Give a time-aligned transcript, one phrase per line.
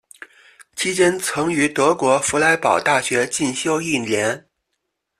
[0.75, 4.47] 期间曾于德国佛莱堡大学进修一年。